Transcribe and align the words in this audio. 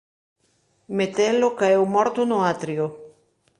Metelo 0.97 1.47
caeu 1.59 1.83
morto 1.95 2.21
no 2.31 2.37
atrio. 2.51 2.85